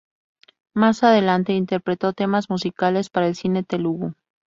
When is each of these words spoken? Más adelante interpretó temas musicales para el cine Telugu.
Más 0.73 1.03
adelante 1.03 1.53
interpretó 1.53 2.11
temas 2.13 2.49
musicales 2.49 3.11
para 3.11 3.27
el 3.27 3.35
cine 3.35 3.61
Telugu. 3.63 4.15